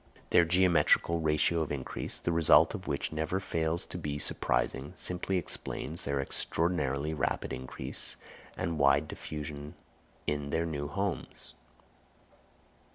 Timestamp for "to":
3.85-3.99